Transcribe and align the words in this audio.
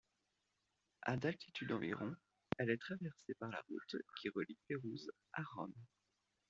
À 1.03 1.15
d'altitude 1.15 1.71
environ, 1.73 2.15
elle 2.57 2.71
est 2.71 2.81
traversée 2.81 3.35
par 3.39 3.49
la 3.51 3.61
route 3.69 4.01
qui 4.19 4.29
relie 4.29 4.57
Pérouse 4.67 5.11
à 5.33 5.43
Rome. 5.53 5.75